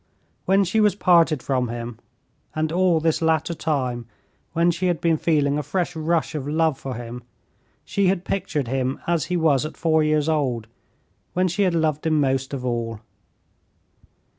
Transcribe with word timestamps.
When 0.47 0.63
she 0.63 0.79
was 0.79 0.95
parted 0.95 1.43
from 1.43 1.67
him, 1.67 1.99
and 2.55 2.71
all 2.71 2.99
this 2.99 3.21
latter 3.21 3.53
time 3.53 4.07
when 4.53 4.71
she 4.71 4.87
had 4.87 4.99
been 4.99 5.15
feeling 5.15 5.59
a 5.59 5.61
fresh 5.61 5.95
rush 5.95 6.33
of 6.33 6.47
love 6.47 6.75
for 6.79 6.95
him, 6.95 7.21
she 7.85 8.07
had 8.07 8.25
pictured 8.25 8.67
him 8.67 8.99
as 9.05 9.25
he 9.25 9.37
was 9.37 9.63
at 9.63 9.77
four 9.77 10.03
years 10.03 10.27
old, 10.27 10.65
when 11.33 11.47
she 11.47 11.61
had 11.61 11.75
loved 11.75 12.07
him 12.07 12.19
most 12.19 12.51
of 12.51 12.65
all. 12.65 13.01